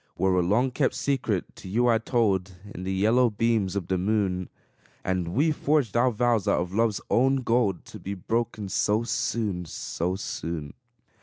[0.15, 3.99] Where a long kept secret to you I told, In the yellow beams of the
[3.99, 4.49] moon,
[5.03, 9.65] And we forged our vows out of love's own gold, To be broken so soon,
[9.65, 10.73] so soon!